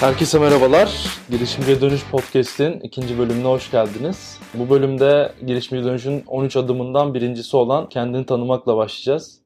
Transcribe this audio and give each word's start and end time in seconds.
Herkese 0.00 0.38
merhabalar. 0.38 1.18
Girişimciye 1.30 1.80
Dönüş 1.80 2.10
Podcast'in 2.10 2.80
ikinci 2.80 3.18
bölümüne 3.18 3.48
hoş 3.48 3.70
geldiniz. 3.70 4.38
Bu 4.54 4.70
bölümde 4.70 5.32
Girişimci 5.46 5.84
Dönüş'ün 5.84 6.24
13 6.26 6.56
adımından 6.56 7.14
birincisi 7.14 7.56
olan 7.56 7.88
kendini 7.88 8.26
tanımakla 8.26 8.76
başlayacağız. 8.76 9.38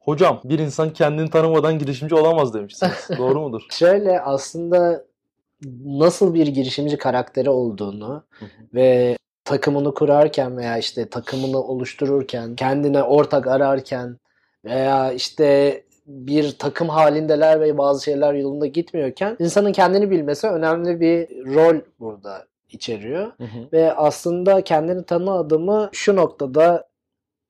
Hocam 0.00 0.40
bir 0.44 0.58
insan 0.58 0.92
kendini 0.92 1.30
tanımadan 1.30 1.78
girişimci 1.78 2.14
olamaz 2.14 2.54
demişsiniz. 2.54 3.08
Doğru 3.18 3.40
mudur? 3.40 3.62
Şöyle 3.70 4.20
aslında 4.20 5.04
nasıl 5.84 6.34
bir 6.34 6.46
girişimci 6.46 6.98
karakteri 6.98 7.50
olduğunu 7.50 8.24
ve 8.74 9.16
takımını 9.44 9.94
kurarken 9.94 10.56
veya 10.56 10.78
işte 10.78 11.08
takımını 11.08 11.62
oluştururken, 11.62 12.56
kendine 12.56 13.02
ortak 13.02 13.46
ararken 13.46 14.18
veya 14.64 15.12
işte 15.12 15.82
bir 16.08 16.58
takım 16.58 16.88
halindeler 16.88 17.60
ve 17.60 17.78
bazı 17.78 18.04
şeyler 18.04 18.34
yolunda 18.34 18.66
gitmiyorken 18.66 19.36
insanın 19.38 19.72
kendini 19.72 20.10
bilmesi 20.10 20.46
önemli 20.46 21.00
bir 21.00 21.28
rol 21.54 21.80
burada 22.00 22.46
içeriyor. 22.70 23.26
Hı 23.26 23.44
hı. 23.44 23.72
Ve 23.72 23.92
aslında 23.92 24.64
kendini 24.64 25.04
tanı 25.04 25.32
adımı 25.32 25.90
şu 25.92 26.16
noktada 26.16 26.88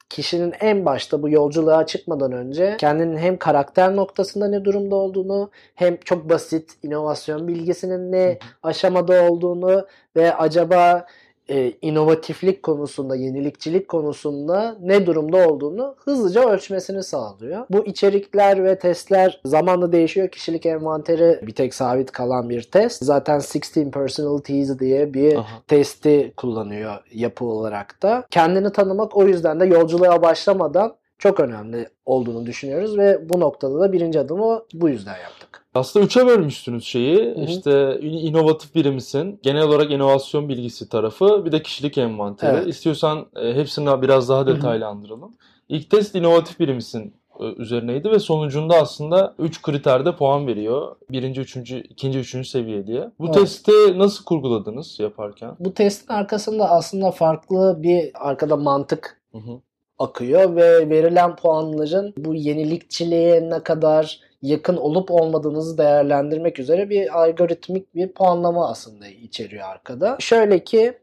kişinin 0.08 0.54
en 0.60 0.84
başta 0.84 1.22
bu 1.22 1.30
yolculuğa 1.30 1.86
çıkmadan 1.86 2.32
önce 2.32 2.76
kendinin 2.78 3.16
hem 3.16 3.36
karakter 3.36 3.96
noktasında 3.96 4.48
ne 4.48 4.64
durumda 4.64 4.96
olduğunu 4.96 5.50
hem 5.74 5.96
çok 5.96 6.30
basit 6.30 6.78
inovasyon 6.82 7.48
bilgisinin 7.48 8.12
ne 8.12 8.38
aşamada 8.62 9.30
olduğunu 9.30 9.86
ve 10.16 10.34
acaba 10.34 11.06
e, 11.50 11.72
inovatiflik 11.82 12.62
konusunda, 12.62 13.16
yenilikçilik 13.16 13.88
konusunda 13.88 14.76
ne 14.80 15.06
durumda 15.06 15.48
olduğunu 15.48 15.94
hızlıca 15.98 16.50
ölçmesini 16.50 17.02
sağlıyor. 17.02 17.66
Bu 17.70 17.86
içerikler 17.86 18.64
ve 18.64 18.78
testler 18.78 19.40
zamanla 19.44 19.92
değişiyor. 19.92 20.28
Kişilik 20.28 20.66
envanteri 20.66 21.46
bir 21.46 21.54
tek 21.54 21.74
sabit 21.74 22.12
kalan 22.12 22.50
bir 22.50 22.62
test. 22.62 23.04
Zaten 23.04 23.40
16 23.54 23.90
Personalities 23.90 24.78
diye 24.78 25.14
bir 25.14 25.36
Aha. 25.36 25.62
testi 25.68 26.32
kullanıyor 26.36 26.94
yapı 27.14 27.44
olarak 27.44 28.02
da. 28.02 28.24
Kendini 28.30 28.72
tanımak 28.72 29.16
o 29.16 29.26
yüzden 29.26 29.60
de 29.60 29.66
yolculuğa 29.66 30.22
başlamadan 30.22 30.94
çok 31.18 31.40
önemli 31.40 31.88
olduğunu 32.06 32.46
düşünüyoruz 32.46 32.98
ve 32.98 33.28
bu 33.28 33.40
noktada 33.40 33.80
da 33.80 33.92
birinci 33.92 34.20
adımı 34.20 34.62
bu 34.74 34.88
yüzden 34.88 35.16
yaptık. 35.20 35.64
Aslında 35.74 36.06
üçe 36.06 36.26
bölmüşsünüz 36.26 36.84
şeyi. 36.84 37.16
hı. 37.34 37.40
İşte 37.40 37.98
in- 38.00 38.26
inovatif 38.26 38.74
biri 38.74 38.90
misin? 38.90 39.40
Genel 39.42 39.62
olarak 39.62 39.90
inovasyon 39.90 40.48
bilgisi 40.48 40.88
tarafı. 40.88 41.44
Bir 41.44 41.52
de 41.52 41.62
kişilik 41.62 41.98
envanteri. 41.98 42.56
Evet. 42.56 42.66
İstiyorsan 42.66 43.26
e, 43.36 43.54
hepsini 43.54 44.02
biraz 44.02 44.28
daha 44.28 44.46
detaylandıralım. 44.46 45.34
İlk 45.68 45.90
test 45.90 46.14
inovatif 46.14 46.60
biri 46.60 46.74
misin 46.74 47.14
e, 47.40 47.44
üzerineydi 47.44 48.10
ve 48.10 48.18
sonucunda 48.18 48.74
aslında 48.76 49.34
3 49.38 49.62
kriterde 49.62 50.16
puan 50.16 50.46
veriyor. 50.46 50.96
Birinci, 51.10 51.40
üçüncü, 51.40 51.78
ikinci, 51.80 52.18
üçüncü 52.18 52.48
seviye 52.48 52.86
diye. 52.86 53.10
Bu 53.18 53.24
Evet. 53.24 53.34
testi 53.34 53.72
nasıl 53.96 54.24
kurguladınız 54.24 55.00
yaparken? 55.00 55.56
Bu 55.60 55.74
testin 55.74 56.14
arkasında 56.14 56.70
aslında 56.70 57.10
farklı 57.10 57.76
bir 57.82 58.10
arkada 58.14 58.56
mantık 58.56 59.18
Hı 59.32 59.38
hı. 59.38 59.60
Akıyor 59.98 60.56
ve 60.56 60.90
verilen 60.90 61.36
puanların 61.36 62.14
bu 62.16 62.34
yenilikçiliğe 62.34 63.50
ne 63.50 63.62
kadar 63.62 64.20
yakın 64.42 64.76
olup 64.76 65.10
olmadığınızı 65.10 65.78
değerlendirmek 65.78 66.58
üzere 66.58 66.90
bir 66.90 67.22
algoritmik 67.22 67.94
bir 67.94 68.12
puanlama 68.12 68.70
aslında 68.70 69.06
içeriyor 69.06 69.68
arkada. 69.68 70.16
Şöyle 70.20 70.64
ki 70.64 70.98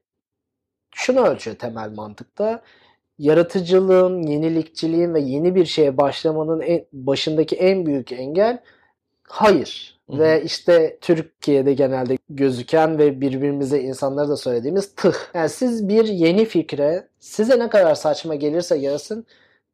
şunu 0.96 1.28
ölçüyor 1.28 1.58
temel 1.58 1.90
mantıkta. 1.90 2.62
Yaratıcılığın, 3.20 4.22
yenilikçiliğin 4.24 5.14
ve 5.14 5.20
yeni 5.20 5.56
bir 5.56 5.66
şeye 5.66 5.98
başlamanın 5.98 6.62
en, 6.62 6.86
başındaki 6.94 7.56
en 7.56 7.86
büyük 7.86 8.12
engel 8.12 8.60
hayır. 9.30 9.96
Hı 10.10 10.16
hı. 10.16 10.20
Ve 10.20 10.44
işte 10.44 10.98
Türkiye'de 11.02 11.74
genelde 11.74 12.18
gözüken 12.30 12.98
ve 12.98 13.22
birbirimize 13.22 13.82
insanlara 13.82 14.30
da 14.30 14.38
söylediğimiz 14.38 14.96
tıh. 14.96 15.16
Yani 15.34 15.50
siz 15.50 15.88
bir 15.88 16.06
yeni 16.06 16.46
fikre 16.46 17.08
size 17.20 17.60
ne 17.60 17.70
kadar 17.70 17.96
saçma 17.96 18.36
gelirse 18.36 18.78
gelsin 18.78 19.26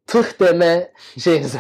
tıh 0.07 0.39
deme 0.39 0.91
şeyiniz. 1.19 1.55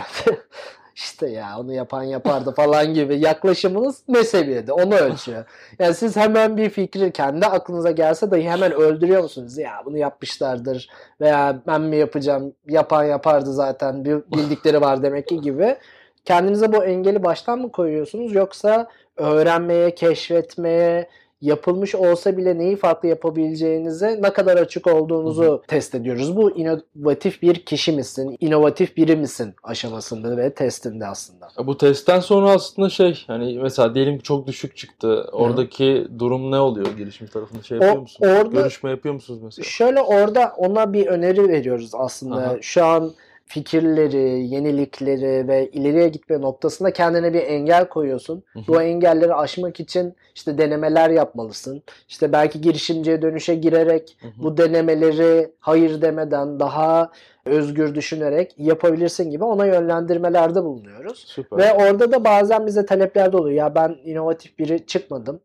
İşte 0.95 1.29
ya 1.29 1.59
onu 1.59 1.73
yapan 1.73 2.03
yapardı 2.03 2.51
falan 2.55 2.93
gibi 2.93 3.19
yaklaşımınız 3.19 4.03
ne 4.07 4.23
seviyede 4.23 4.73
onu 4.73 4.95
ölçüyor. 4.95 5.45
Yani 5.79 5.93
siz 5.93 6.15
hemen 6.15 6.57
bir 6.57 6.69
fikri 6.69 7.11
kendi 7.11 7.45
aklınıza 7.45 7.91
gelse 7.91 8.31
dahi 8.31 8.49
hemen 8.49 8.71
öldürüyor 8.71 9.23
musunuz? 9.23 9.57
Ya 9.57 9.81
bunu 9.85 9.97
yapmışlardır 9.97 10.89
veya 11.21 11.61
ben 11.67 11.81
mi 11.81 11.97
yapacağım 11.97 12.53
yapan 12.67 13.03
yapardı 13.03 13.53
zaten 13.53 14.05
bir 14.05 14.15
bildikleri 14.15 14.81
var 14.81 15.03
demek 15.03 15.27
ki 15.27 15.41
gibi. 15.41 15.77
Kendinize 16.25 16.73
bu 16.73 16.83
engeli 16.85 17.23
baştan 17.23 17.59
mı 17.59 17.71
koyuyorsunuz 17.71 18.33
yoksa 18.35 18.87
öğrenmeye, 19.17 19.95
keşfetmeye, 19.95 21.07
yapılmış 21.41 21.95
olsa 21.95 22.37
bile 22.37 22.57
neyi 22.57 22.75
farklı 22.75 23.07
yapabileceğinize 23.09 24.21
ne 24.21 24.33
kadar 24.33 24.57
açık 24.57 24.87
olduğunuzu 24.87 25.63
test 25.67 25.95
ediyoruz. 25.95 26.35
Bu 26.37 26.51
inovatif 26.51 27.41
bir 27.41 27.55
kişi 27.55 27.91
misin, 27.91 28.37
inovatif 28.39 28.97
biri 28.97 29.15
misin 29.15 29.53
aşamasında 29.63 30.37
ve 30.37 30.53
testinde 30.53 31.07
aslında. 31.07 31.47
Bu 31.65 31.77
testten 31.77 32.19
sonra 32.19 32.49
aslında 32.51 32.89
şey 32.89 33.23
hani 33.27 33.59
mesela 33.63 33.95
diyelim 33.95 34.17
ki 34.17 34.23
çok 34.23 34.47
düşük 34.47 34.77
çıktı. 34.77 35.29
Oradaki 35.31 36.07
durum 36.19 36.51
ne 36.51 36.59
oluyor 36.59 36.87
girişimci 36.97 37.33
tarafında 37.33 37.63
şey 37.63 37.75
yapıyor 37.77 37.97
O- 37.97 38.01
musunuz? 38.01 38.31
orada- 38.31 38.59
Görüşme 38.61 38.89
yapıyor 38.89 39.13
musunuz 39.15 39.39
mesela? 39.43 39.65
Şöyle 39.65 40.01
orada 40.01 40.53
ona 40.57 40.93
bir 40.93 41.07
öneri 41.07 41.49
veriyoruz 41.49 41.91
aslında. 41.93 42.35
Aha. 42.35 42.55
Şu 42.61 42.85
an 42.85 43.11
fikirleri, 43.51 44.47
yenilikleri 44.47 45.47
ve 45.47 45.69
ileriye 45.69 46.07
gitme 46.09 46.41
noktasında 46.41 46.93
kendine 46.93 47.33
bir 47.33 47.41
engel 47.41 47.89
koyuyorsun. 47.89 48.43
Hı 48.53 48.59
hı. 48.59 48.63
Bu 48.67 48.81
engelleri 48.81 49.33
aşmak 49.33 49.79
için 49.79 50.15
işte 50.35 50.57
denemeler 50.57 51.09
yapmalısın. 51.09 51.83
İşte 52.09 52.31
belki 52.31 52.61
girişimciye 52.61 53.21
dönüşe 53.21 53.55
girerek 53.55 54.17
Hı 54.21 54.27
hı. 54.27 54.43
bu 54.43 54.57
denemeleri 54.57 55.51
hayır 55.59 56.01
demeden 56.01 56.59
daha 56.59 57.11
özgür 57.45 57.95
düşünerek 57.95 58.55
yapabilirsin 58.57 59.31
gibi 59.31 59.43
ona 59.43 59.65
yönlendirmelerde 59.65 60.63
bulunuyoruz. 60.63 61.23
Süper. 61.27 61.57
Ve 61.57 61.73
orada 61.73 62.11
da 62.11 62.23
bazen 62.23 62.67
bize 62.67 62.85
talepler 62.85 63.33
de 63.33 63.37
oluyor. 63.37 63.55
Ya 63.55 63.75
ben 63.75 63.95
inovatif 64.03 64.59
biri 64.59 64.85
çıkmadım. 64.85 65.39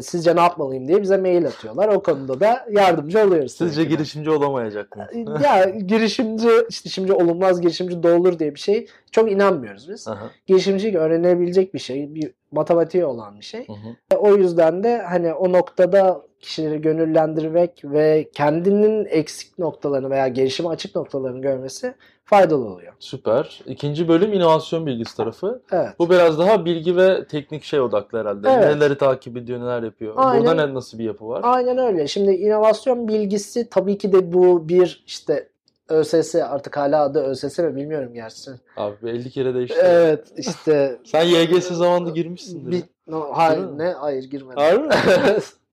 Sizce 0.00 0.36
ne 0.36 0.40
yapmalıyım 0.40 0.88
diye 0.88 1.02
bize 1.02 1.16
mail 1.16 1.46
atıyorlar. 1.46 1.88
O 1.88 2.02
konuda 2.02 2.40
da 2.40 2.66
yardımcı 2.70 3.26
oluyoruz. 3.26 3.52
Sizce 3.52 3.82
tabii 3.82 3.92
girişimci 3.96 4.30
olamayacak 4.30 4.96
mı? 4.96 5.06
ya 5.44 5.64
girişimci 5.64 6.48
işte 6.68 6.88
şimdi 6.88 7.12
olmaz 7.12 7.60
girişimci 7.60 8.02
de 8.02 8.12
olur 8.12 8.38
diye 8.38 8.54
bir 8.54 8.60
şey 8.60 8.86
çok 9.10 9.32
inanmıyoruz 9.32 9.88
biz. 9.88 10.08
Aha. 10.08 10.30
Girişimcilik 10.46 10.94
öğrenebilecek 10.94 11.74
bir 11.74 11.78
şey, 11.78 12.14
bir 12.14 12.30
matematiği 12.52 13.04
olan 13.04 13.40
bir 13.40 13.44
şey. 13.44 13.68
Hı 13.68 13.72
hı. 13.72 13.96
E, 14.12 14.16
O 14.16 14.36
yüzden 14.36 14.84
de 14.84 14.98
hani 15.02 15.32
o 15.34 15.52
noktada 15.52 16.22
kişileri 16.40 16.80
gönüllendirmek 16.80 17.84
ve 17.84 18.28
kendinin 18.34 19.06
eksik 19.10 19.58
noktalarını 19.58 20.10
veya 20.10 20.28
gelişime 20.28 20.68
açık 20.68 20.96
noktalarını 20.96 21.40
görmesi 21.40 21.94
faydalı 22.24 22.64
oluyor. 22.68 22.92
Süper. 22.98 23.62
İkinci 23.66 24.08
bölüm 24.08 24.32
inovasyon 24.32 24.86
bilgisi 24.86 25.16
tarafı. 25.16 25.62
Evet. 25.72 25.88
Bu 25.98 26.10
biraz 26.10 26.38
daha 26.38 26.64
bilgi 26.64 26.96
ve 26.96 27.26
teknik 27.26 27.64
şey 27.64 27.80
odaklı 27.80 28.18
herhalde. 28.20 28.48
Evet. 28.50 28.76
Neleri 28.76 28.98
takip 28.98 29.36
ediyor, 29.36 29.60
neler 29.60 29.82
yapıyor. 29.82 30.14
Aynen. 30.16 30.44
Burada 30.46 30.66
ne, 30.66 30.74
nasıl 30.74 30.98
bir 30.98 31.04
yapı 31.04 31.28
var? 31.28 31.40
Aynen 31.44 31.78
öyle. 31.78 32.06
Şimdi 32.06 32.30
inovasyon 32.32 33.08
bilgisi 33.08 33.68
tabii 33.70 33.98
ki 33.98 34.12
de 34.12 34.32
bu 34.32 34.68
bir 34.68 35.04
işte 35.06 35.48
ÖSS 35.88 36.34
artık 36.34 36.76
hala 36.76 37.02
adı 37.02 37.22
ÖSS 37.22 37.58
mi 37.58 37.76
bilmiyorum 37.76 38.14
gerçi. 38.14 38.50
Abi 38.76 39.10
50 39.10 39.30
kere 39.30 39.54
değişti. 39.54 39.78
Evet 39.82 40.32
işte 40.36 40.98
Sen 41.04 41.22
YGS 41.24 41.68
zamanında 41.68 42.10
girmişsin. 42.10 42.70
bir, 42.70 42.82
no, 43.06 43.28
hayır 43.32 43.60
ne 43.76 43.90
hayır 43.92 44.24
girmedim. 44.24 44.56
Harbi 44.62 44.82
mi? 44.86 44.94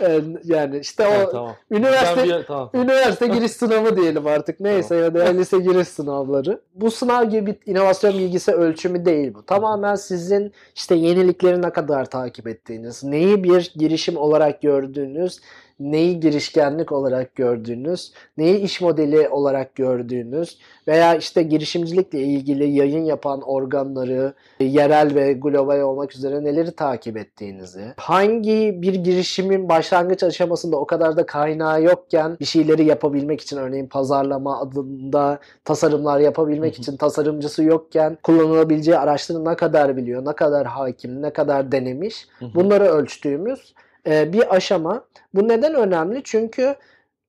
Ee, 0.00 0.20
yani 0.44 0.78
işte 0.78 1.06
o 1.06 1.10
Ha, 1.12 1.30
tamam. 1.32 1.56
üniversite 1.70 2.24
bir- 2.24 2.44
tamam. 2.46 2.70
üniversite 2.74 3.26
giriş 3.26 3.52
sınavı 3.52 3.96
diyelim 3.96 4.26
artık 4.26 4.60
neyse 4.60 4.96
ya 4.96 5.14
da 5.14 5.24
lise 5.24 5.58
giriş 5.58 5.88
sınavları. 5.88 6.60
Bu 6.74 6.90
sınav 6.90 7.24
gibi 7.24 7.46
bir 7.46 7.72
inovasyon 7.72 8.14
bilgisi 8.18 8.52
ölçümü 8.52 9.04
değil 9.04 9.34
bu. 9.34 9.46
Tamamen 9.46 9.94
sizin 9.94 10.52
işte 10.76 10.94
yenilikleri 10.94 11.62
ne 11.62 11.70
kadar 11.70 12.04
takip 12.04 12.46
ettiğiniz, 12.48 13.04
neyi 13.04 13.44
bir 13.44 13.72
girişim 13.76 14.16
olarak 14.16 14.62
gördüğünüz, 14.62 15.40
neyi 15.80 16.20
girişkenlik 16.20 16.92
olarak 16.92 17.34
gördüğünüz, 17.34 18.12
neyi 18.38 18.58
iş 18.58 18.80
modeli 18.80 19.28
olarak 19.28 19.74
gördüğünüz 19.74 20.58
veya 20.88 21.14
işte 21.14 21.42
girişimcilikle 21.42 22.20
ilgili 22.20 22.70
yayın 22.70 23.04
yapan 23.04 23.40
organları, 23.40 24.32
yerel 24.60 25.14
ve 25.14 25.32
global 25.32 25.80
olmak 25.80 26.14
üzere 26.14 26.44
neleri 26.44 26.72
takip 26.72 27.16
ettiğinizi, 27.16 27.84
hangi 27.96 28.78
bir 28.82 28.94
girişimin 28.94 29.68
başlangıç 29.68 30.22
aşamasında 30.22 30.76
o 30.76 30.86
kadar 30.86 31.16
da 31.16 31.26
kaynağı 31.26 31.82
yokken 31.82 32.36
bir 32.40 32.44
şeyleri 32.44 32.84
yapabilmek 32.84 33.40
için 33.40 33.56
örneğin 33.56 33.86
pazarlama 33.86 34.60
adında 34.60 35.38
tasarımlar 35.64 36.20
yapabilmek 36.20 36.78
için 36.78 36.96
tasarımcısı 36.96 37.64
yokken 37.64 38.18
kullanılabileceği 38.22 38.98
araçları 38.98 39.44
ne 39.44 39.56
kadar 39.56 39.96
biliyor, 39.96 40.24
ne 40.24 40.32
kadar 40.32 40.66
hakim, 40.66 41.22
ne 41.22 41.30
kadar 41.30 41.72
denemiş 41.72 42.26
bunları 42.54 42.84
ölçtüğümüz 42.84 43.74
e, 44.08 44.32
bir 44.32 44.54
aşama. 44.54 45.04
Bu 45.34 45.48
neden 45.48 45.74
önemli? 45.74 46.20
Çünkü 46.24 46.74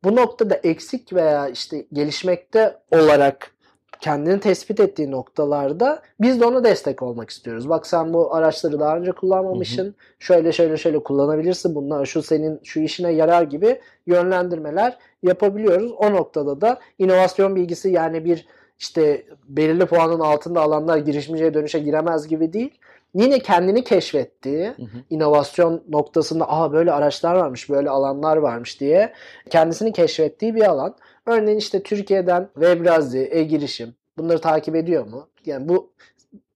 bu 0.03 0.15
noktada 0.15 0.55
eksik 0.55 1.13
veya 1.13 1.47
işte 1.49 1.85
gelişmekte 1.93 2.77
olarak 2.91 3.51
kendini 3.99 4.39
tespit 4.39 4.79
ettiği 4.79 5.11
noktalarda 5.11 6.01
biz 6.21 6.41
de 6.41 6.45
ona 6.45 6.63
destek 6.63 7.01
olmak 7.03 7.29
istiyoruz. 7.29 7.69
Bak 7.69 7.87
sen 7.87 8.13
bu 8.13 8.35
araçları 8.35 8.79
daha 8.79 8.97
önce 8.97 9.11
kullanmamışsın. 9.11 9.95
Şöyle 10.19 10.51
şöyle 10.51 10.77
şöyle 10.77 11.03
kullanabilirsin. 11.03 11.75
Bunlar 11.75 12.05
şu 12.05 12.21
senin 12.21 12.59
şu 12.63 12.79
işine 12.79 13.11
yarar 13.11 13.43
gibi 13.43 13.79
yönlendirmeler 14.07 14.97
yapabiliyoruz. 15.23 15.91
O 15.91 16.11
noktada 16.11 16.61
da 16.61 16.79
inovasyon 16.99 17.55
bilgisi 17.55 17.89
yani 17.89 18.25
bir 18.25 18.45
işte 18.79 19.25
belirli 19.47 19.85
puanın 19.85 20.19
altında 20.19 20.61
alanlar 20.61 20.97
girişimciye 20.97 21.53
dönüşe 21.53 21.79
giremez 21.79 22.27
gibi 22.27 22.53
değil. 22.53 22.79
Yine 23.13 23.39
kendini 23.39 23.83
keşfettiği, 23.83 24.67
Hı 24.67 24.81
hı. 24.81 24.97
inovasyon 25.09 25.83
noktasında 25.89 26.49
aa 26.49 26.73
böyle 26.73 26.91
araçlar 26.91 27.35
varmış, 27.35 27.69
böyle 27.69 27.89
alanlar 27.89 28.37
varmış 28.37 28.79
diye 28.79 29.13
kendisini 29.49 29.93
keşfettiği 29.93 30.55
bir 30.55 30.69
alan. 30.69 30.95
Örneğin 31.25 31.57
işte 31.57 31.83
Türkiye'den 31.83 32.49
Webrazi, 32.53 33.29
e-girişim 33.31 33.95
bunları 34.17 34.41
takip 34.41 34.75
ediyor 34.75 35.05
mu? 35.07 35.29
Yani 35.45 35.69
bu 35.69 35.91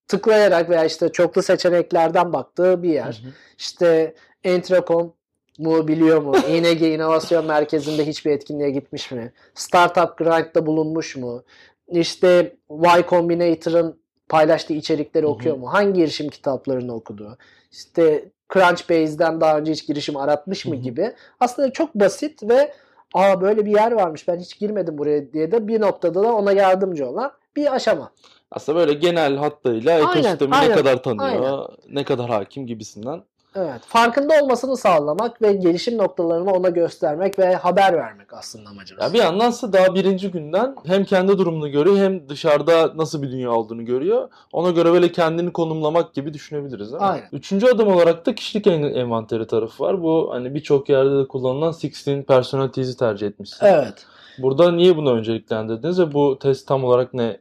tıklayarak 0.08 0.70
veya 0.70 0.86
işte 0.86 1.10
çoklu 1.10 1.42
seçeneklerden 1.42 2.34
baktığı 2.34 2.84
bir 2.84 2.90
yer. 2.90 3.22
Hı 3.24 3.28
hı. 3.28 3.32
İşte 3.58 4.16
Entracom 4.44 5.14
mu 5.58 5.88
biliyor 5.88 6.22
mu? 6.22 6.34
İNG 6.50 6.82
İnovasyon 6.82 7.46
Merkezi'nde 7.46 8.08
hiçbir 8.08 8.32
etkinliğe 8.32 8.70
gitmiş 8.70 9.12
mi? 9.12 9.34
Startup 9.56 10.18
Grind'da 10.18 10.66
bulunmuş 10.66 11.16
mu? 11.16 11.44
İşte 11.88 12.56
Y 12.70 13.06
Combinator'ın 13.10 14.03
paylaştığı 14.30 14.74
içerikleri 14.74 15.26
okuyor 15.26 15.58
mu? 15.58 15.74
Hangi 15.74 15.94
girişim 15.94 16.30
kitaplarını 16.30 16.96
okudu? 16.96 17.38
İşte 17.72 18.32
Crunchbase'den 18.54 19.42
daha 19.42 19.58
önce 19.58 19.72
hiç 19.72 19.88
girişim 19.88 20.18
aratmış 20.18 20.66
mı 20.66 20.76
gibi. 20.76 21.14
Aslında 21.40 21.72
çok 21.72 21.96
basit 21.96 22.44
ve 22.44 22.74
aa 23.14 23.42
böyle 23.42 23.66
bir 23.66 23.72
yer 23.72 23.92
varmış 23.92 24.28
ben 24.28 24.40
hiç 24.40 24.60
girmedim 24.60 24.98
buraya 24.98 25.34
diye 25.34 25.52
de 25.52 25.68
bir 25.68 25.82
noktada 25.82 26.24
da 26.24 26.34
ona 26.34 26.52
yardımcı 26.52 27.10
olan 27.10 27.32
bir 27.56 27.76
aşama. 27.76 28.12
Aslında 28.52 28.80
böyle 28.80 28.94
genel 28.94 29.36
hattıyla 29.36 29.94
Aynen, 29.94 30.20
ekosistemi 30.20 30.56
aynen, 30.56 30.72
ne 30.72 30.76
kadar 30.76 31.04
tanıyor, 31.04 31.26
aynen. 31.26 31.96
ne 31.96 32.04
kadar 32.04 32.30
hakim 32.30 32.68
gibisinden. 32.68 33.24
Evet. 33.56 33.82
Farkında 33.88 34.34
olmasını 34.44 34.78
sağlamak 34.78 35.42
ve 35.42 35.54
gelişim 35.54 35.98
noktalarını 35.98 36.52
ona 36.52 36.70
göstermek 36.70 37.40
ve 37.40 37.56
haber 37.56 37.94
vermek 37.94 38.34
aslında 38.34 38.70
amacımız. 38.70 39.04
Ya 39.04 39.14
bir 39.14 39.20
yandan 39.20 39.50
ise 39.52 39.74
daha 39.74 39.96
birinci 39.96 40.32
günden 40.32 40.76
hem 40.86 41.06
kendi 41.06 41.38
durumunu 41.38 41.72
görüyor 41.72 41.98
hem 41.98 42.30
dışarıda 42.30 42.92
nasıl 42.98 43.22
bir 43.22 43.32
dünya 43.32 43.52
olduğunu 43.52 43.86
görüyor. 43.86 44.30
Ona 44.54 44.70
göre 44.72 44.92
böyle 44.94 45.12
kendini 45.12 45.54
konumlamak 45.54 46.14
gibi 46.14 46.34
düşünebiliriz 46.34 46.92
değil 46.92 47.02
mi? 47.02 47.08
Aynen. 47.08 47.28
Üçüncü 47.32 47.68
adım 47.68 47.88
olarak 47.88 48.26
da 48.26 48.36
kişilik 48.36 48.68
en- 48.68 48.84
envanteri 48.84 49.48
tarafı 49.48 49.84
var. 49.84 50.04
Bu 50.04 50.30
hani 50.34 50.56
birçok 50.56 50.90
yerde 50.90 51.18
de 51.24 51.28
kullanılan 51.28 51.74
16 51.74 52.26
personalities'i 52.26 52.98
tercih 52.98 53.28
etmişsin. 53.28 53.66
Evet. 53.66 54.06
Burada 54.38 54.72
niye 54.72 54.98
bunu 54.98 55.14
önceliklendirdiniz 55.14 56.00
ve 56.00 56.14
bu 56.14 56.40
test 56.40 56.68
tam 56.68 56.84
olarak 56.84 57.14
ne 57.14 57.38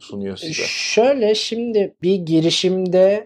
sunuyor 0.00 0.36
size? 0.36 0.52
Şöyle 0.66 1.34
şimdi 1.34 1.94
bir 2.02 2.14
girişimde 2.14 3.24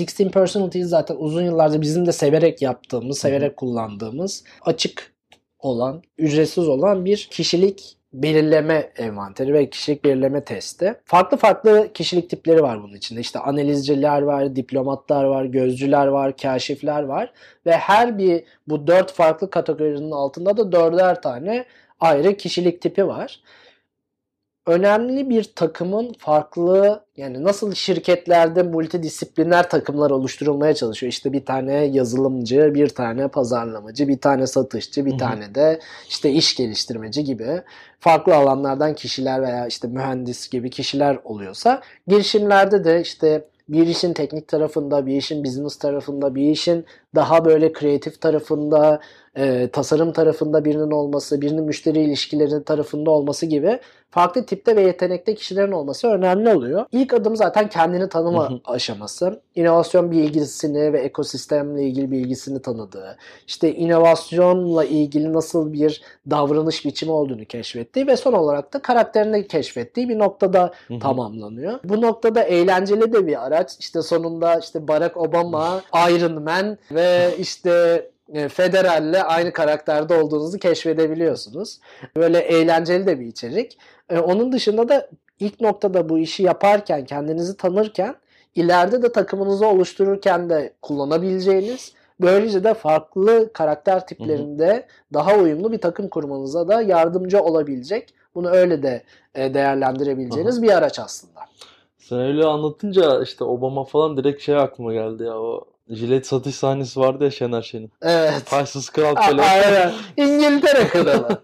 16 0.00 0.30
Personalities 0.30 0.88
zaten 0.88 1.16
uzun 1.18 1.42
yıllardır 1.42 1.80
bizim 1.80 2.06
de 2.06 2.12
severek 2.12 2.62
yaptığımız, 2.62 3.18
severek 3.18 3.56
kullandığımız, 3.56 4.44
açık 4.62 5.12
olan, 5.58 6.02
ücretsiz 6.18 6.68
olan 6.68 7.04
bir 7.04 7.28
kişilik 7.30 7.96
belirleme 8.12 8.92
envanteri 8.96 9.54
ve 9.54 9.70
kişilik 9.70 10.04
belirleme 10.04 10.44
testi. 10.44 10.94
Farklı 11.04 11.36
farklı 11.36 11.88
kişilik 11.94 12.30
tipleri 12.30 12.62
var 12.62 12.82
bunun 12.82 12.94
içinde. 12.94 13.20
İşte 13.20 13.38
analizciler 13.38 14.22
var, 14.22 14.56
diplomatlar 14.56 15.24
var, 15.24 15.44
gözcüler 15.44 16.06
var, 16.06 16.36
kaşifler 16.36 17.02
var 17.02 17.32
ve 17.66 17.72
her 17.76 18.18
bir 18.18 18.44
bu 18.68 18.86
dört 18.86 19.12
farklı 19.12 19.50
kategorinin 19.50 20.10
altında 20.10 20.56
da 20.56 20.72
dörder 20.72 21.22
tane 21.22 21.64
ayrı 22.00 22.36
kişilik 22.36 22.82
tipi 22.82 23.06
var 23.06 23.40
önemli 24.66 25.30
bir 25.30 25.44
takımın 25.44 26.12
farklı 26.18 27.04
yani 27.16 27.44
nasıl 27.44 27.74
şirketlerde 27.74 28.62
multidisipliner 28.62 29.70
takımlar 29.70 30.10
oluşturulmaya 30.10 30.74
çalışıyor. 30.74 31.12
İşte 31.12 31.32
bir 31.32 31.44
tane 31.44 31.72
yazılımcı, 31.72 32.74
bir 32.74 32.88
tane 32.88 33.28
pazarlamacı, 33.28 34.08
bir 34.08 34.18
tane 34.18 34.46
satışçı, 34.46 35.06
bir 35.06 35.18
tane 35.18 35.54
de 35.54 35.80
işte 36.08 36.30
iş 36.30 36.56
geliştirmeci 36.56 37.24
gibi 37.24 37.62
farklı 38.00 38.34
alanlardan 38.34 38.94
kişiler 38.94 39.42
veya 39.42 39.66
işte 39.66 39.88
mühendis 39.88 40.48
gibi 40.48 40.70
kişiler 40.70 41.18
oluyorsa 41.24 41.80
girişimlerde 42.06 42.84
de 42.84 43.00
işte 43.00 43.44
bir 43.68 43.86
işin 43.86 44.12
teknik 44.12 44.48
tarafında, 44.48 45.06
bir 45.06 45.16
işin 45.16 45.44
business 45.44 45.76
tarafında, 45.76 46.34
bir 46.34 46.50
işin 46.50 46.84
daha 47.16 47.44
böyle 47.44 47.72
kreatif 47.72 48.20
tarafında, 48.20 49.00
e, 49.36 49.70
tasarım 49.72 50.12
tarafında 50.12 50.64
birinin 50.64 50.90
olması, 50.90 51.40
birinin 51.40 51.64
müşteri 51.64 52.00
ilişkileri 52.00 52.64
tarafında 52.64 53.10
olması 53.10 53.46
gibi 53.46 53.80
farklı 54.10 54.46
tipte 54.46 54.76
ve 54.76 54.82
yetenekte 54.82 55.34
kişilerin 55.34 55.72
olması 55.72 56.08
önemli 56.08 56.54
oluyor. 56.54 56.86
İlk 56.92 57.14
adım 57.14 57.36
zaten 57.36 57.68
kendini 57.68 58.08
tanıma 58.08 58.50
aşaması. 58.64 59.40
İnovasyon 59.54 60.10
bilgisini 60.10 60.92
ve 60.92 61.00
ekosistemle 61.00 61.82
ilgili 61.84 62.10
bilgisini 62.10 62.62
tanıdığı, 62.62 63.16
işte 63.46 63.74
inovasyonla 63.74 64.84
ilgili 64.84 65.32
nasıl 65.32 65.72
bir 65.72 66.02
davranış 66.30 66.84
biçimi 66.84 67.12
olduğunu 67.12 67.44
keşfettiği 67.44 68.06
ve 68.06 68.16
son 68.16 68.32
olarak 68.32 68.74
da 68.74 68.82
karakterini 68.82 69.48
keşfettiği 69.48 70.08
bir 70.08 70.18
noktada 70.18 70.72
tamamlanıyor. 71.00 71.78
Bu 71.84 72.00
noktada 72.00 72.42
eğlenceli 72.42 73.12
de 73.12 73.26
bir 73.26 73.46
araç. 73.46 73.76
İşte 73.78 74.02
sonunda 74.02 74.58
işte 74.58 74.88
Barack 74.88 75.16
Obama, 75.16 75.82
Iron 76.10 76.42
Man 76.42 76.78
ve 76.90 77.05
işte 77.38 78.02
e, 78.32 78.48
Federer'le 78.48 79.22
aynı 79.22 79.52
karakterde 79.52 80.14
olduğunuzu 80.14 80.58
keşfedebiliyorsunuz. 80.58 81.80
Böyle 82.16 82.38
eğlenceli 82.38 83.06
de 83.06 83.20
bir 83.20 83.26
içerik. 83.26 83.78
E, 84.10 84.18
onun 84.18 84.52
dışında 84.52 84.88
da 84.88 85.08
ilk 85.40 85.60
noktada 85.60 86.08
bu 86.08 86.18
işi 86.18 86.42
yaparken, 86.42 87.04
kendinizi 87.04 87.56
tanırken 87.56 88.16
ileride 88.54 89.02
de 89.02 89.12
takımınızı 89.12 89.66
oluştururken 89.66 90.50
de 90.50 90.72
kullanabileceğiniz 90.82 91.92
böylece 92.20 92.64
de 92.64 92.74
farklı 92.74 93.52
karakter 93.52 94.06
tiplerinde 94.06 94.86
daha 95.14 95.34
uyumlu 95.34 95.72
bir 95.72 95.80
takım 95.80 96.08
kurmanıza 96.08 96.68
da 96.68 96.82
yardımcı 96.82 97.42
olabilecek. 97.42 98.14
Bunu 98.34 98.48
öyle 98.50 98.82
de 98.82 99.02
e, 99.34 99.54
değerlendirebileceğiniz 99.54 100.62
bir 100.62 100.76
araç 100.76 100.98
aslında. 100.98 101.40
Sen 101.98 102.18
öyle 102.18 102.44
anlatınca 102.44 103.22
işte 103.22 103.44
Obama 103.44 103.84
falan 103.84 104.16
direkt 104.16 104.42
şey 104.42 104.56
aklıma 104.56 104.92
geldi 104.92 105.22
ya 105.22 105.38
o 105.38 105.64
jilet 105.90 106.26
satış 106.26 106.54
sahnesi 106.54 107.00
vardı 107.00 107.24
ya 107.24 107.30
Şener 107.30 107.62
Şen'in. 107.62 107.92
Evet. 108.02 108.50
Paysız 108.50 108.90
Kral 108.90 109.14
Pele. 109.14 109.42
Aynen. 109.42 109.92
İngiltere 110.16 110.88
kralı. 110.88 111.40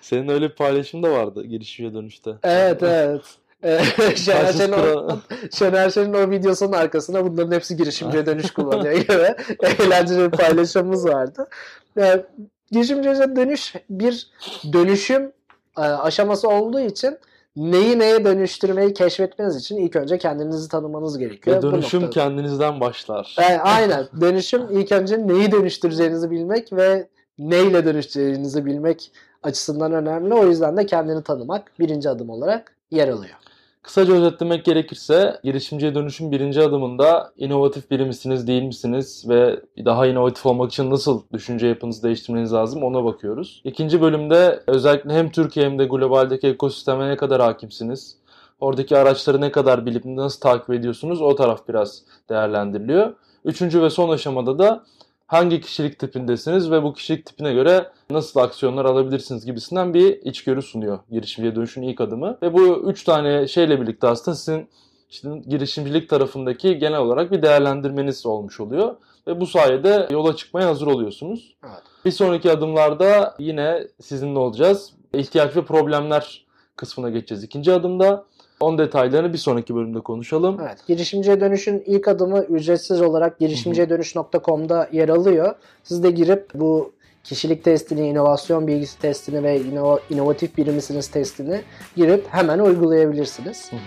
Senin 0.00 0.28
öyle 0.28 0.50
bir 0.50 0.54
paylaşım 0.54 1.02
da 1.02 1.10
vardı 1.10 1.44
girişimciye 1.44 1.94
dönüşte. 1.94 2.30
Evet 2.42 2.82
evet. 2.82 3.22
Ee, 3.62 3.80
Şener 4.16 4.52
Şen'in 4.52 4.72
o. 4.72 5.18
Şener 5.52 5.90
Şen'in 5.90 6.14
o 6.14 6.30
videosunun 6.30 6.72
arkasına 6.72 7.24
bunların 7.24 7.52
hepsi 7.52 7.76
girişimciye 7.76 8.26
dönüş 8.26 8.50
kullanıyor 8.50 8.94
gibi 8.94 9.34
eğlenceli 9.62 10.32
bir 10.32 10.38
paylaşımımız 10.38 11.06
vardı. 11.06 11.48
Yani, 11.96 12.22
girişimciye 12.70 13.36
dönüş 13.36 13.74
bir 13.90 14.30
dönüşüm 14.72 15.32
e, 15.78 15.80
aşaması 15.80 16.48
olduğu 16.48 16.80
için 16.80 17.18
neyi 17.60 17.98
neye 17.98 18.24
dönüştürmeyi 18.24 18.94
keşfetmeniz 18.94 19.56
için 19.56 19.76
ilk 19.76 19.96
önce 19.96 20.18
kendinizi 20.18 20.68
tanımanız 20.68 21.18
gerekiyor. 21.18 21.56
Ve 21.56 21.62
dönüşüm 21.62 22.02
noktada. 22.02 22.24
kendinizden 22.24 22.80
başlar. 22.80 23.36
E, 23.38 23.58
aynen. 23.58 24.06
Dönüşüm 24.20 24.62
ilk 24.70 24.92
önce 24.92 25.26
neyi 25.26 25.52
dönüştüreceğinizi 25.52 26.30
bilmek 26.30 26.72
ve 26.72 27.08
neyle 27.38 27.84
dönüştüreceğinizi 27.84 28.66
bilmek 28.66 29.12
açısından 29.42 29.92
önemli. 29.92 30.34
O 30.34 30.46
yüzden 30.46 30.76
de 30.76 30.86
kendini 30.86 31.22
tanımak 31.22 31.72
birinci 31.78 32.08
adım 32.08 32.30
olarak 32.30 32.76
yer 32.90 33.08
alıyor. 33.08 33.34
Kısaca 33.82 34.14
özetlemek 34.14 34.64
gerekirse 34.64 35.40
girişimciye 35.44 35.94
dönüşüm 35.94 36.32
birinci 36.32 36.62
adımında 36.62 37.32
inovatif 37.36 37.90
biri 37.90 38.04
misiniz 38.04 38.46
değil 38.46 38.62
misiniz 38.62 39.24
ve 39.28 39.60
daha 39.84 40.06
inovatif 40.06 40.46
olmak 40.46 40.72
için 40.72 40.90
nasıl 40.90 41.22
düşünce 41.32 41.66
yapınızı 41.66 42.02
değiştirmeniz 42.02 42.52
lazım 42.52 42.82
ona 42.82 43.04
bakıyoruz. 43.04 43.62
İkinci 43.64 44.00
bölümde 44.00 44.62
özellikle 44.66 45.14
hem 45.14 45.30
Türkiye 45.30 45.66
hem 45.66 45.78
de 45.78 45.84
globaldeki 45.84 46.46
ekosisteme 46.46 47.08
ne 47.08 47.16
kadar 47.16 47.40
hakimsiniz? 47.40 48.16
Oradaki 48.60 48.96
araçları 48.96 49.40
ne 49.40 49.52
kadar 49.52 49.86
bilip 49.86 50.04
nasıl 50.04 50.40
takip 50.40 50.70
ediyorsunuz 50.70 51.22
o 51.22 51.34
taraf 51.34 51.68
biraz 51.68 52.02
değerlendiriliyor. 52.28 53.14
Üçüncü 53.44 53.82
ve 53.82 53.90
son 53.90 54.08
aşamada 54.08 54.58
da 54.58 54.84
hangi 55.30 55.60
kişilik 55.60 55.98
tipindesiniz 55.98 56.70
ve 56.70 56.82
bu 56.82 56.94
kişilik 56.94 57.26
tipine 57.26 57.52
göre 57.52 57.90
nasıl 58.10 58.40
aksiyonlar 58.40 58.84
alabilirsiniz 58.84 59.46
gibisinden 59.46 59.94
bir 59.94 60.22
içgörü 60.22 60.62
sunuyor 60.62 60.98
girişimciye 61.10 61.56
dönüşün 61.56 61.82
ilk 61.82 62.00
adımı. 62.00 62.38
Ve 62.42 62.52
bu 62.52 62.90
üç 62.90 63.04
tane 63.04 63.48
şeyle 63.48 63.80
birlikte 63.80 64.08
aslında 64.08 64.36
sizin 64.36 64.68
işte 65.10 65.28
girişimcilik 65.46 66.08
tarafındaki 66.08 66.78
genel 66.78 66.98
olarak 66.98 67.32
bir 67.32 67.42
değerlendirmeniz 67.42 68.26
olmuş 68.26 68.60
oluyor. 68.60 68.96
Ve 69.26 69.40
bu 69.40 69.46
sayede 69.46 70.08
yola 70.10 70.36
çıkmaya 70.36 70.68
hazır 70.68 70.86
oluyorsunuz. 70.86 71.56
Evet. 71.64 71.82
Bir 72.04 72.10
sonraki 72.10 72.50
adımlarda 72.50 73.34
yine 73.38 73.88
sizinle 74.00 74.38
olacağız. 74.38 74.92
İhtiyaç 75.14 75.56
ve 75.56 75.64
problemler 75.64 76.46
kısmına 76.80 77.10
geçeceğiz 77.10 77.44
ikinci 77.44 77.72
adımda. 77.72 78.24
Onun 78.60 78.78
detaylarını 78.78 79.32
bir 79.32 79.38
sonraki 79.38 79.74
bölümde 79.74 80.00
konuşalım. 80.00 80.58
Evet, 80.62 80.86
girişimciye 80.86 81.40
dönüşün 81.40 81.82
ilk 81.86 82.08
adımı 82.08 82.40
ücretsiz 82.40 83.02
olarak 83.02 83.38
girişimciyedönüş.com'da 83.38 84.88
yer 84.92 85.08
alıyor. 85.08 85.54
Siz 85.84 86.02
de 86.02 86.10
girip 86.10 86.48
bu 86.54 86.92
kişilik 87.24 87.64
testini, 87.64 88.08
inovasyon 88.08 88.66
bilgisi 88.66 88.98
testini 88.98 89.42
ve 89.42 89.60
inova- 89.60 90.00
inovatif 90.10 90.56
biri 90.56 90.70
misiniz 90.70 91.08
testini 91.08 91.60
girip 91.96 92.26
hemen 92.30 92.58
uygulayabilirsiniz. 92.58 93.72
Hı 93.72 93.76
hı. 93.76 93.80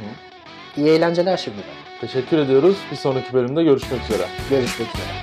İyi 0.77 0.87
eğlenceler 0.89 1.37
şimdiden. 1.37 1.63
Teşekkür 2.01 2.37
ediyoruz. 2.37 2.77
Bir 2.91 2.97
sonraki 2.97 3.33
bölümde 3.33 3.63
görüşmek 3.63 4.01
üzere. 4.03 4.27
Görüşmek 4.49 4.87
üzere. 4.95 5.22